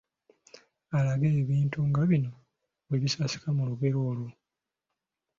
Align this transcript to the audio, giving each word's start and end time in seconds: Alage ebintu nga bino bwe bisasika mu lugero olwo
Alage 0.97 1.29
ebintu 1.41 1.79
nga 1.89 2.01
bino 2.09 2.31
bwe 2.87 2.97
bisasika 3.03 3.47
mu 3.57 3.63
lugero 3.69 3.99
olwo 4.09 4.29